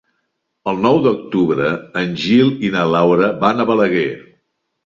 El 0.71 0.79
nou 0.85 0.95
d'octubre 1.07 1.67
en 2.03 2.17
Gil 2.23 2.51
i 2.71 2.75
na 2.79 2.89
Laura 2.97 3.31
van 3.45 3.63
a 3.63 3.69
Balaguer. 3.73 4.09